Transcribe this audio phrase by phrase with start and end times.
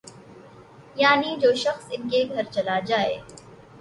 [0.95, 3.17] یعنی جو شخص ان کے گھر چلا جائے